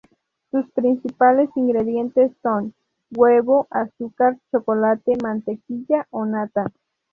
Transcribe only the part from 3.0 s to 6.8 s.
huevo, azúcar, chocolate, mantequilla o nata.